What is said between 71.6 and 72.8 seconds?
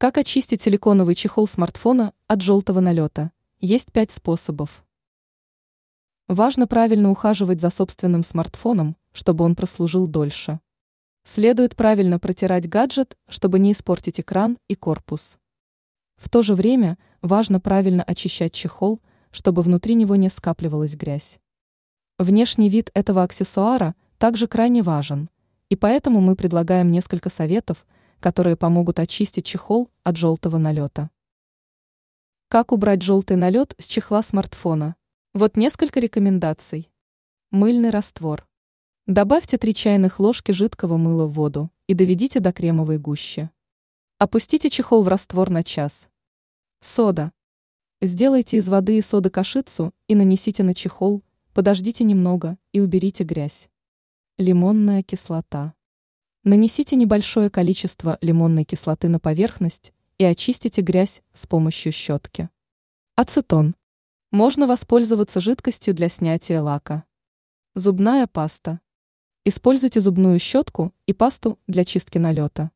для чистки налета.